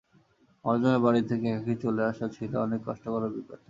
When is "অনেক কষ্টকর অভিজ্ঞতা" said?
2.65-3.55